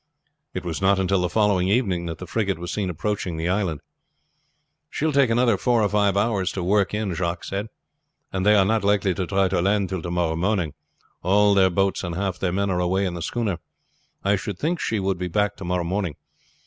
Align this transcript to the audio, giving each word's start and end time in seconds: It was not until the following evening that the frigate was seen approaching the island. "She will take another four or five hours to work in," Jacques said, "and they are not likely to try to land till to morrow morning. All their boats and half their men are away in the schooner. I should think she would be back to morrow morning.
It 0.55 0.65
was 0.65 0.81
not 0.81 0.97
until 0.97 1.21
the 1.21 1.29
following 1.29 1.67
evening 1.69 2.07
that 2.07 2.17
the 2.17 2.25
frigate 2.25 2.57
was 2.57 2.71
seen 2.71 2.89
approaching 2.89 3.37
the 3.37 3.47
island. 3.47 3.81
"She 4.89 5.05
will 5.05 5.11
take 5.13 5.29
another 5.29 5.57
four 5.57 5.83
or 5.83 5.89
five 5.89 6.17
hours 6.17 6.51
to 6.53 6.63
work 6.63 6.95
in," 6.95 7.13
Jacques 7.13 7.43
said, 7.43 7.67
"and 8.33 8.43
they 8.43 8.55
are 8.55 8.65
not 8.65 8.83
likely 8.83 9.13
to 9.13 9.27
try 9.27 9.47
to 9.49 9.61
land 9.61 9.89
till 9.89 10.01
to 10.01 10.09
morrow 10.09 10.35
morning. 10.35 10.73
All 11.21 11.53
their 11.53 11.69
boats 11.69 12.03
and 12.03 12.15
half 12.15 12.39
their 12.39 12.51
men 12.51 12.71
are 12.71 12.79
away 12.79 13.05
in 13.05 13.13
the 13.13 13.21
schooner. 13.21 13.59
I 14.23 14.37
should 14.37 14.57
think 14.57 14.79
she 14.79 14.99
would 14.99 15.19
be 15.19 15.27
back 15.27 15.55
to 15.57 15.65
morrow 15.65 15.83
morning. 15.83 16.15